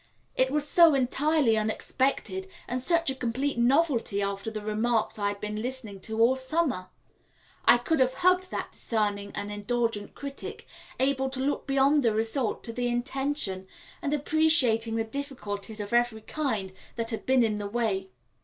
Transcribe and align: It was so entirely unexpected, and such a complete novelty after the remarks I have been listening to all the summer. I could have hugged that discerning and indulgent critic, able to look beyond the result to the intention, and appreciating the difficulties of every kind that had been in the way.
It 0.35 0.49
was 0.49 0.67
so 0.67 0.95
entirely 0.95 1.55
unexpected, 1.55 2.49
and 2.67 2.81
such 2.81 3.11
a 3.11 3.15
complete 3.15 3.59
novelty 3.59 4.19
after 4.19 4.49
the 4.49 4.59
remarks 4.63 5.19
I 5.19 5.27
have 5.29 5.39
been 5.39 5.61
listening 5.61 5.99
to 5.99 6.19
all 6.19 6.33
the 6.33 6.41
summer. 6.41 6.87
I 7.65 7.77
could 7.77 7.99
have 7.99 8.15
hugged 8.15 8.49
that 8.49 8.71
discerning 8.71 9.31
and 9.35 9.51
indulgent 9.51 10.15
critic, 10.15 10.65
able 10.99 11.29
to 11.29 11.39
look 11.39 11.67
beyond 11.67 12.01
the 12.01 12.15
result 12.15 12.63
to 12.63 12.73
the 12.73 12.87
intention, 12.87 13.67
and 14.01 14.11
appreciating 14.11 14.95
the 14.95 15.03
difficulties 15.03 15.79
of 15.79 15.93
every 15.93 16.21
kind 16.21 16.73
that 16.95 17.11
had 17.11 17.27
been 17.27 17.43
in 17.43 17.57
the 17.59 17.69
way. 17.69 18.09